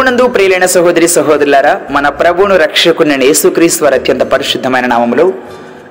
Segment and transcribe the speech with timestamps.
[0.00, 5.34] ప్రభునందు ప్రియులైన సహోదరి సహోదరులారా మన ప్రభువును రక్షకుని యేసుక్రీస్తు వారి అత్యంత పరిశుద్ధమైన నామములు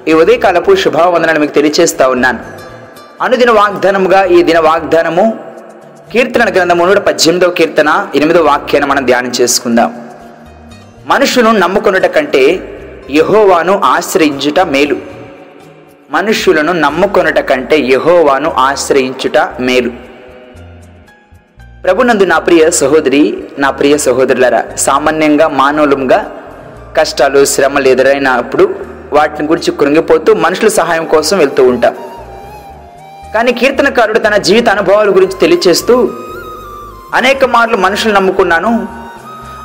[0.07, 2.39] ఈ ఉదయకాలపు శుభావందనలు మీకు తెలియచేస్తా ఉన్నాను.
[3.21, 5.39] అనుదిన వాగ్దానముగా ఈ దిన వాగ్దానము
[6.11, 10.01] కీర్తన గ్రంథము నూట పద్దెనిమిదవ కీర్తన ఎనిమిదవ వాక్యాన్ని మనం ధ్యానం చేసుకుందాం.
[11.05, 12.59] మనుషులను నమ్ముకొనుట కంటే
[13.11, 14.97] యహోవాను ఆశ్రయించుట మేలు.
[16.11, 20.08] మనుషులను నమ్ముకొనుట కంటే యహోవాను ఆశ్రయించుట మేలు.
[21.83, 26.31] ప్రభునందు నా ప్రియ సహోదరి నా ప్రియ సహోదరులరా సామాన్యంగా మానవులంగా
[26.97, 28.75] కష్టాలు శ్రమలు ఎదురైనప్పుడు
[29.13, 31.95] వాటిని గురించి కృంగిపోతూ మనుషుల సహాయం కోసం వెళ్తూ ఉంటాం.
[33.33, 36.09] కానీ కీర్తనకారుడు తన జీవిత అనుభవాల గురించి తెలియచేస్తూ
[37.13, 38.87] అనేక మార్లు మనుషులు నమ్ముకున్నాను.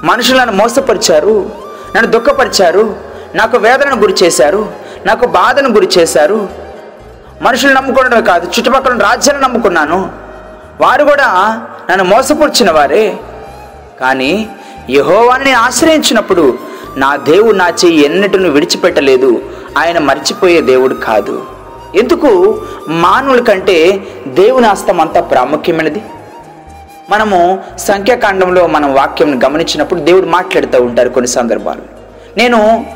[0.04, 1.50] మనుషులను మోసపరిచారు
[1.96, 2.96] నన్ను దుఃఖపరిచారు
[3.34, 4.72] నాకు వేదనను గురి చేశారు
[5.06, 6.48] నాకు బాధను గురి చేశారు.
[7.42, 10.12] మనుషులు నమ్ముకోవడం కాదు చుట్టుపక్కల రాజ్యాలను నమ్ముకున్నాను.
[10.80, 11.28] వారు కూడా
[11.90, 13.16] నన్ను మోసపరిచిన వారే
[14.00, 14.48] కానీ
[14.90, 16.58] యహోవాన్ని ఆశ్రయించినప్పుడు
[16.96, 19.42] నా దేవుడు నా చెయ్యి ఎన్నటిను విడిచిపెట్టలేదు.
[19.78, 21.46] ఆయన మర్చిపోయే దేవుడు కాదు.
[21.94, 22.60] ఎందుకు?
[22.88, 26.02] మానవుల కంటే దేవుని హస్తం అంత ప్రాముఖ్యమైనది.
[27.10, 31.82] మనము సంఖ్యాకాండంలో మనం వాక్యం గమనించినప్పుడు దేవుడు మాట్లాడుతూ ఉంటారు కొన్ని సందర్భాలు.
[32.36, 32.86] నేను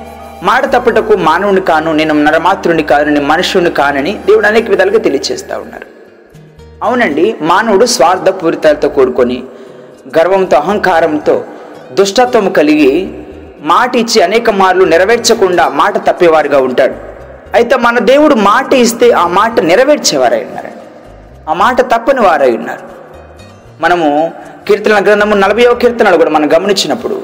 [0.42, 5.87] మాట తప్పుటకు మానవుని కాను నేను నరమాతృని కాను నేను మనుషుని కానని దేవుడు అనేక విధాలుగా తెలియజేస్తూ ఉన్నారు.
[6.82, 9.44] అవునండి మానవుడు స్వార్థపూరితాలతో కూడుకొని
[10.18, 11.44] గర్వంతో అహంకారంతో
[11.92, 13.14] దుష్టత్వం కలిగి
[13.60, 16.94] మాట ఇచ్చి అనేక మార్లు నెరవేర్చకుండా మాట తప్పేవారుగా ఉంటాడు.
[17.54, 20.84] అయితే మన దేవుడు మాట ఇస్తే ఆ మాట నెరవేర్చేవారై ఉన్నారండి
[21.50, 22.84] ఆ మాట తప్పని వారై ఉన్నారు.
[23.80, 24.32] మనము
[24.68, 27.22] కీర్తన గ్రంథము నలభైవ కీర్తనలు కూడా మనం గమనించినప్పుడు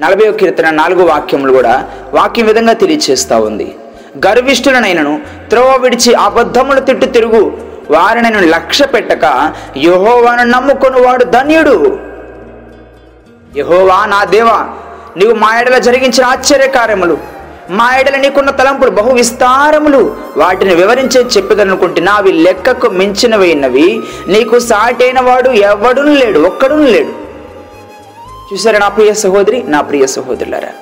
[0.00, 3.74] నలభైవ కీర్తన నాలుగో వాక్యములు కూడా వాక్యం విధంగా తెలియచేస్తూ ఉంది.
[4.26, 9.24] గర్విష్ఠులనైనను త్రోవ విడిచి అబద్ధములు తిట్టు తిరుగు వారిని నేను లక్ష్య పెట్టక
[9.86, 11.76] యహోవాను నమ్ముకొని వాడు ధన్యుడు.
[13.56, 14.58] యహోవా నా దేవా
[15.18, 17.16] నీవు మా ఎడల జరిగించిన ఆశ్చర్య కార్యములు
[17.78, 20.00] మా ఎడల నీకున్న తలంపులు బహు విస్తారములు.
[20.36, 23.88] వాటిని వివరించే చెప్పగలనుకుంటున్నా అవి లెక్కకు మించినవైనవి
[24.34, 27.12] నీకు సాటైన వాడు ఎవడును లేడు ఒక్కడును లేడు.
[28.48, 30.72] చూసారా నా ప్రియ సహోదరి నా ప్రియ సహోదరులారా?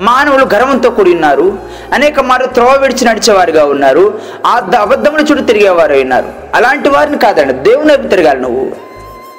[0.00, 1.58] మానవులు గర్వంతో కూడి ఉన్నారు
[1.92, 4.20] అనేక మారు త్రోవ విడిచి నడిచేవారుగా ఉన్నారు.
[4.46, 8.72] ఆ అబద్ధములు చుట్టూ తిరిగేవారు ఉన్నారు అలాంటి వారిని కాదండి దేవుని వైపు తిరగాలి నువ్వు.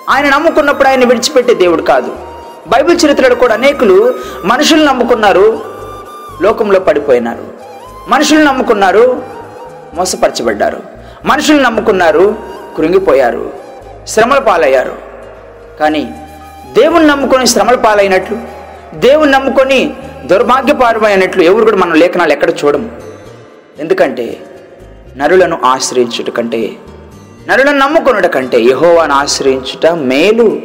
[0.10, 2.16] ఆయన నమ్ముకున్నప్పుడు ఆయన విడిచిపెట్టే దేవుడు కాదు.
[2.68, 5.60] బైబిల్ చరిత్రలో కూడా అనేకులు మనుషులు నమ్ముకున్నారు
[6.42, 7.46] లోకంలో పడిపోయినారు.
[8.08, 9.22] మనుషులు నమ్ముకున్నారు
[9.94, 10.84] మోసపరచబడ్డారు.
[11.26, 12.36] మనుషులు నమ్ముకున్నారు
[12.78, 13.54] కృంగిపోయారు
[14.08, 14.96] శ్రమల పాలయ్యారు.
[15.80, 16.14] కానీ
[16.78, 18.38] దేవుని నమ్ముకొని శ్రమల పాలైనట్లు
[18.94, 19.94] దేవుని నమ్ముకొని
[20.30, 22.90] దుర్భాగ్యపారమైనట్లు ఎవరు కూడా మనం లేఖనాలు ఎక్కడ చూడము.
[23.80, 24.38] ఎందుకంటే
[25.18, 26.78] నరులను ఆశ్రయించుట కంటే
[27.50, 30.62] నరులను నమ్ముకొనుట కంటే యహోవాను ఆశ్రయించుట మేలు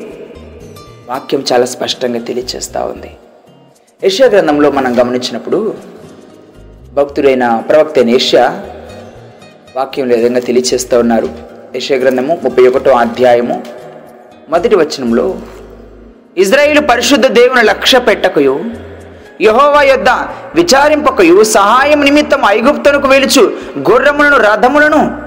[1.08, 3.10] వాక్యం చాలా స్పష్టంగా తెలియచేస్తూ ఉంది.
[4.04, 5.74] యష్యా గ్రంథంలో మనం గమనించినప్పుడు
[6.92, 8.44] భక్తుడైన ప్రవక్త అయిన యష్యా
[9.76, 11.28] వాక్యం విధంగా తెలియచేస్తూ ఉన్నారు.
[11.76, 13.62] యష్యా గ్రంథము ముప్పై ఒకటో అధ్యాయము
[14.48, 15.38] మొదటి వచనంలో
[16.36, 18.56] ఇజ్రాయిల్ పరిశుద్ధ దేవుని లక్ష్య పెట్టకయు
[19.41, 20.08] యహోవా యొద్ద
[20.54, 25.19] విచారింపకయు సహాయం నిమిత్తం ఐగుప్తునకు వెలుచు గుర్రములను రథములను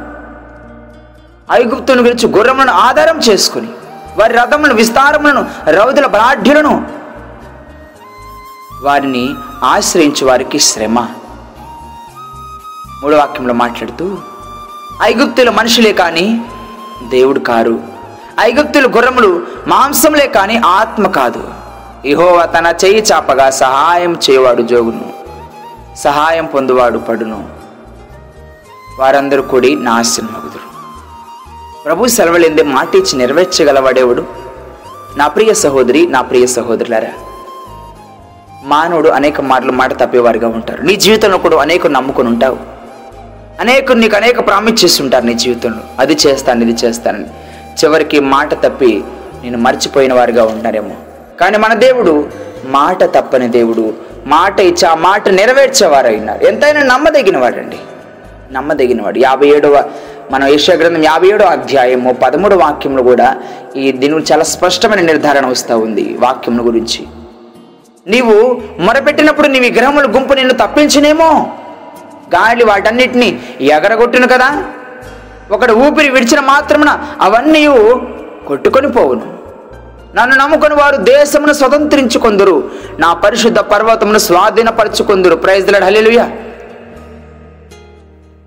[1.52, 3.68] ఐగుప్తును వెలుచు గుర్రములను ఆధారం చేసుకుని
[4.18, 6.88] వారి రథములను విస్తారములను రౌదుల బాఢ్యులను
[8.84, 11.00] వారిని ఆశ్రయించు వారికి శ్రమ.
[13.04, 14.18] మూడో వాక్యంలో మాట్లాడుతూ
[15.02, 16.46] ఐగుప్తుల మనుషులే కానీ
[17.10, 17.80] దేవుడు కారు.
[18.40, 21.59] ఐగుప్తుల గుర్రములు మాంసంలే కానీ ఆత్మ కాదు.
[22.06, 25.14] ఇహోవా తన చెయ్యి చాపగా సహాయం చేయవాడు జోగును.
[25.98, 27.50] సహాయం పొందువాడు పడును.
[29.00, 30.70] వారందరూ కూడి నాశనమగుదురు
[31.86, 34.26] ప్రభు సెలవులేందే మాట ఇచ్చి నెరవేర్చగలవాడేవుడు?
[35.18, 37.08] నా ప్రియ సహోదరి నా ప్రియ సహోదరులారా
[38.64, 40.82] మానవుడు అనేక మార్లు మాట తప్పేవారుగా ఉంటారు.
[40.82, 42.58] నీ జీవితంలో కూడా అనేక నమ్ముకొని ఉంటావు.
[43.60, 45.80] అనేకులు నీకు అనేక ప్రామిస్ చేస్తుంటారు నీ జీవితంలో.
[46.00, 47.26] అది చేస్తాను ఇది చేస్తానని.
[47.84, 49.04] చివరికి మాట తప్పి
[49.44, 50.96] నేను మర్చిపోయిన వారుగా ఉంటారేమో
[51.40, 52.30] కానీ మన దేవుడు
[52.66, 53.94] మాట తప్పని దేవుడు.
[54.26, 57.78] మాట ఇచ్చి ఆ మాట నెరవేర్చేవారు అయినారు ఎంతైనా నమ్మదగిన వాడండి
[58.52, 59.20] నమ్మదగినవాడు.
[59.20, 59.90] యాభై ఏడవ
[60.32, 63.38] మన ఏషియా గ్రంథం యాభై ఏడో అధ్యాయము పదమూడు వాక్యంలో కూడా
[63.76, 67.08] ఈ దీని చాలా స్పష్టమైన నిర్ధారణ వస్తూ ఉంది వాక్యముల గురించి.
[68.08, 71.48] నీవు మొరపెట్టినప్పుడు నీ విగ్రహముల గుంపు నిన్ను తప్పించినేమో.
[72.36, 74.64] గాలి వాటన్నిటిని ఎగరగొట్టును కదా.
[75.52, 77.68] ఒకడు ఊపిరి విడిచిన మాత్రమున అవన్నీ
[78.48, 79.39] కొట్టుకొని పోవును.
[80.16, 82.72] నన్ను నమ్ముకొని వారు దేశమును స్వతంత్రించుకొందురు.
[83.00, 85.36] నా పరిశుద్ధ పర్వతమును స్వాధీనపరచుకొందురు.
[85.36, 86.26] ప్రైజ్లడ్ హలెలుయ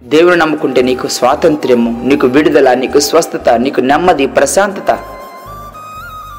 [0.02, 4.90] దేవుని నమ్ముకుంటే నీకు స్వాతంత్ర్యము నీకు విడుదల నీకు స్వస్థత నీకు నెమ్మది ప్రశాంతత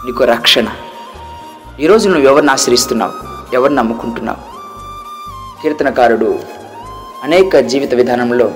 [0.06, 0.68] నీకు రక్షణ.
[1.80, 3.12] ఈరోజు నువ్వు ఎవరిని ఆశ్రయిస్తున్నావు?
[3.56, 4.54] ఎవరిని నమ్ముకుంటున్నావు?
[5.62, 6.40] కీర్తనకారుడు
[7.24, 8.52] అనేక జీవిత విధానంలో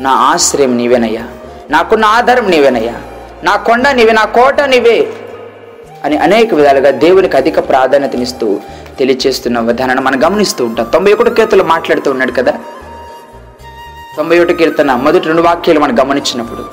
[0.00, 1.22] నా ఆశ్రయం నీవేనయ్యా.
[1.70, 2.94] నాకున్న ఆధారం నీవేనయ్యా.
[3.44, 5.12] నా కొండ నీవే నా కోట నీవే.
[6.04, 8.60] అని అనేక విధాలుగా దేవునికి అధిక ప్రాధాన్యతనిస్తూ
[8.98, 10.86] తెలియచేస్తున్న విధానాన్ని మనం గమనిస్తూ ఉంటాం.
[10.92, 12.54] తొంభై ఒకటి కీర్తలు మాట్లాడుతూ ఉన్నాడు కదా?
[14.16, 16.64] తొంభై ఒకటి కీర్తన మొదటి రెండు వాక్యాలు మనం గమనించినప్పుడు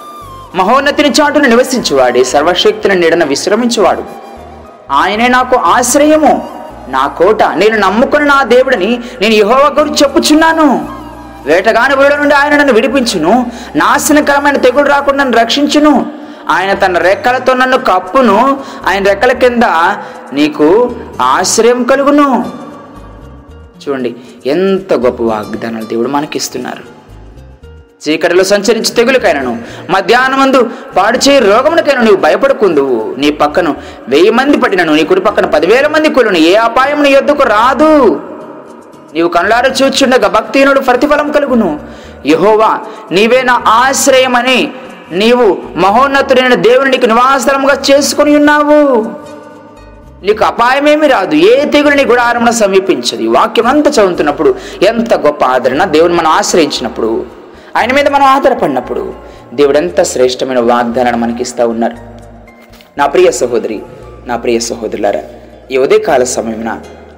[0.55, 4.03] మహోన్నతిని చాటును నివసించువాడే సర్వశక్తిని నీడన విశ్రమించువాడు.
[4.91, 6.49] ఆయనే నాకు ఆశ్రయము
[6.87, 10.89] నా కోట నేను నమ్ముకున్న నా దేవుడిని నేను యహోవ గురించి చెప్పుచున్నాను.
[11.45, 16.18] వేటగాని వీడ నుండి ఆయన నన్ను విడిపించును నాశనకరమైన తెగులు రాకుండా నన్ను రక్షించును.
[16.49, 18.59] ఆయన తన రెక్కలతో నన్ను కప్పును.
[18.87, 19.63] ఆయన రెక్కల కింద
[20.33, 22.51] నీకు ఆశ్రయం కలుగును.
[23.87, 24.15] చూడండి
[24.45, 26.99] ఎంత గొప్ప వాగ్దానాలు దేవుడు మనకిస్తున్నారు.
[28.09, 29.61] చీకటిలో సంచరించి తెగులకైనను.
[29.89, 33.15] మధ్యాహ్నమందు పాడు చేయి రోగమునకైనా నీవు భయపడకుందువు.
[33.17, 33.75] నీ పక్కను
[34.07, 34.95] వెయ్యి మంది పట్టినను.
[34.95, 36.37] నీ కుడి పక్కన పదివేల మంది కొలును.
[36.37, 38.21] ఏ అపాయం నీ యొద్దకు రాదు.
[39.13, 41.79] నీవు కనులార చూచుండగా భక్తిహీనుడు ప్రతిఫలం కలుగును.
[42.25, 42.79] యహోవా
[43.11, 44.73] నీవే నా ఆశ్రయమని
[45.11, 47.07] నీవు మహోన్నతుడైన దేవుని నీకు
[47.91, 49.11] చేసుకుని ఉన్నావు.
[50.25, 51.35] నీకు అపాయమేమి రాదు.
[51.35, 53.21] ఏ తెగులు నీ గుడారమున సమీపించదు.
[53.21, 57.25] ఈ వాక్యం అంతా చదువుతున్నప్పుడు ఎంత గొప్ప ఆదరణ దేవుని మనం ఆశ్రయించినప్పుడు
[57.77, 59.13] ఆయన మీద మనం ఆధారపడినప్పుడు
[59.53, 61.97] దేవుడు ఎంత శ్రేష్టమైన వాగ్దానాన్ని మనకి ఇస్తూ ఉన్నారు.
[62.97, 63.81] నా ప్రియ సహోదరి
[64.25, 65.21] నా ప్రియ సహోదరులారా
[65.71, 66.69] ఈ ఉదయకాల సమయమున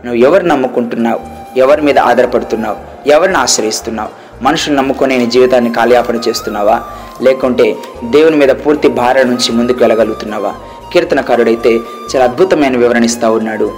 [0.06, 1.20] నువ్వు ఎవరు నమ్ముకుంటున్నావు?
[1.60, 3.10] ఎవరి మీద ఆధారపడుతున్నావు?
[3.10, 4.10] ఎవరిని ఆశ్రయిస్తున్నావు?
[4.44, 6.84] మనుషులు నమ్ముకొని నీ జీవితాన్ని కాలయాపన చేస్తున్నావా?
[7.22, 10.56] లేకుంటే దేవుని మీద పూర్తి భార నుంచి ముందుకు వెళ్ళగలుగుతున్నావా?
[10.94, 13.74] కీర్తనకారుడైతే చాలా అద్భుతమైన వివరణ ఇస్తా ఉన్నాడు.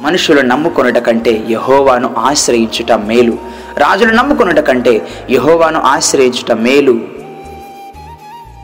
[0.00, 3.38] మనుషులు నమ్ముకొనుట కంటే యహోవాను ఆశ్రయించుట మేలు.
[3.76, 6.92] రాజులు నమ్ముకొనుట కంటే యహోవాను ఆశ్రయించుట మేలు.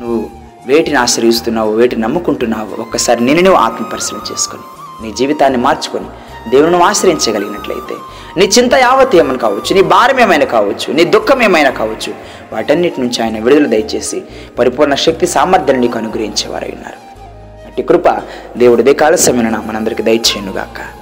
[0.01, 0.27] నువ్వు
[0.67, 3.85] వేటిని ఆశ్రయిస్తున్నావు వేటిని నమ్ముకుంటున్నావు ఒక్కసారి నేను నువ్వు ఆత్మ
[4.33, 4.63] చేసుకొని
[5.03, 6.07] నీ జీవితాన్ని మార్చుకొని
[6.51, 7.95] దేవుని ఆశ్రయించగలిగినట్లయితే
[8.37, 12.15] నీ చింత యావత్ ఏమైనా కావచ్చు నీ భారం ఏమైనా కావచ్చు నీ దుఃఖం ఏమైనా కావచ్చు
[12.53, 14.23] వాటన్నిటి నుంచి ఆయన విడుదల దయచేసి
[14.59, 17.09] పరిపూర్ణ శక్తి సామర్థ్యాన్ని నీకు అనుగ్రహించేవారై ఉన్నారు.
[17.67, 18.09] అట్టి కృప
[18.57, 20.99] దేవుడిదే కాల సమయన మనందరికి దయచేయనుగాక.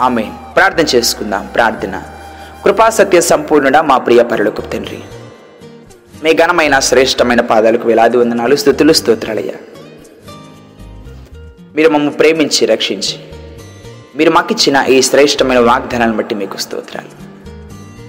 [0.00, 0.24] ఆమె
[0.56, 1.48] ప్రార్థన చేసుకుందాం.
[1.54, 2.02] ప్రార్థన.
[2.64, 4.98] కృపా సత్య సంపూర్ణుడా మా ప్రియ పరులకు తండ్రి.
[6.24, 9.54] మీ ఘనమైన శ్రేష్టమైన పాదాలకు వేలాది వందనాలు స్థుతులు స్తోత్రాలయ్యా.
[11.76, 13.29] మీరు మమ్మల్ని ప్రేమించి రక్షించి
[14.16, 17.12] మీరు మాకిచ్చిన ఈ శ్రేష్టమైన వాగ్దానాన్ని బట్టి మీకు స్తోత్రాలు.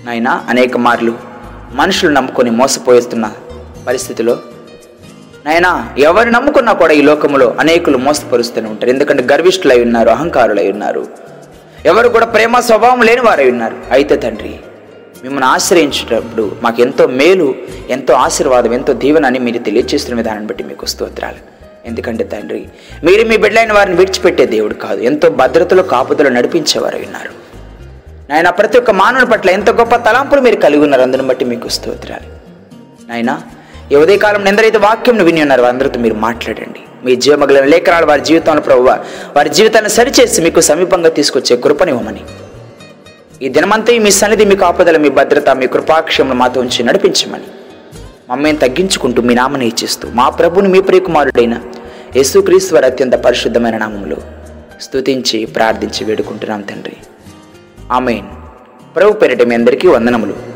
[0.05, 1.13] నాయన అనేక మార్లు
[1.71, 3.31] మనుషులు నమ్ముకొని మోసపోయేస్తున్న
[3.87, 4.39] పరిస్థితిలో
[5.45, 8.89] నాయనా ఎవరు నమ్ముకున్నా కూడా ఈ లోకంలో అనేకులు మోసపరుస్తూనే ఉంటారు.
[8.89, 11.07] ఎందుకంటే గర్విష్ఠులై ఉన్నారు అహంకారులై ఉన్నారు.
[11.85, 13.77] ఎవరు కూడా ప్రేమ స్వభావం లేని వారై ఉన్నారు.
[13.91, 14.59] అయితే తండ్రి
[15.23, 17.55] మిమ్మల్ని ఆశ్రయించేటప్పుడు మాకు ఎంతో మేలు
[17.89, 21.60] ఎంతో ఆశీర్వాదం ఎంతో దీవెన అని మీరు తెలియజేస్తున్న విధానాన్ని బట్టి మీకు స్తోత్రాలు.
[21.85, 22.65] ఎందుకంటే తండ్రి
[23.03, 25.01] మీరు మీ బిడ్డలైన వారిని విడిచిపెట్టే దేవుడు కాదు.
[25.01, 27.31] ఎంతో భద్రతలో కాపుదలు నడిపించేవారు ఉన్నారు
[28.29, 32.27] నాయన ప్రతి ఒక్క మానవుని పట్ల ఎంత గొప్ప తలాంపులు మీరు కలిగి ఉన్నారు అందుని బట్టి మీకు స్తోత్రాలు.
[33.09, 33.41] నాయన
[33.91, 35.61] ఈ ఉదయకాలం ఎందరైతే వాక్యంను విని ఉన్నారు.
[35.61, 36.79] అందరితో మీరు మాట్లాడండి.
[37.05, 38.81] మీ జీవమగల లేఖనాలు వారి జీవితంలో ప్రభు
[39.35, 42.23] వారి జీవితాన్ని సరిచేసి మీకు సమీపంగా తీసుకొచ్చే కృపనివ్వమని
[43.41, 47.43] ఈ దినమంతా మీ సన్నిధి మీ కాపుదల మీ భద్రత మీ కృపాక్షములు మాతో ఉంచి నడిపించమని.
[48.29, 51.55] మమ్మల్ని తగ్గించుకుంటూ మీ నామని ఇచ్చిస్తూ మా ప్రభుని మీ ప్రియకుమారుడైన
[52.15, 54.17] యేసుక్రీస్తు వారి అత్యంత పరిశుద్ధమైన నామంలో
[54.81, 56.93] స్తుతించి ప్రార్థించి వేడుకుంటున్నాం తండ్రి.
[57.91, 58.25] ఆమెన్.
[58.95, 60.50] ప్రభు పెరటి మీ అందరికీ వందనములు.